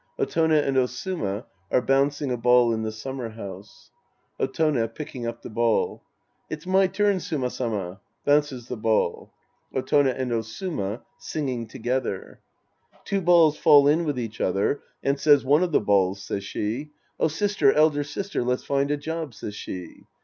[0.17, 3.91] Otone and Osuma are bouncing a ball in tJu summer house^
[4.39, 6.01] Otone {picking up the ball).
[6.49, 8.01] It's my turn, Suma Sama.
[8.25, 9.31] {Bounces the ball.)
[9.75, 12.39] Otone and Osuma {singing together).
[13.05, 16.89] Two balls fall in with each other, And says one of the balls, says she,"
[17.19, 20.05] Oh, sister, elder sister, let's find a job," says she.